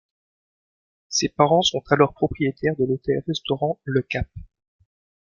[1.09, 4.27] Ses parents sont alors propriétaires de l'hôtel-restaurant Le Cap.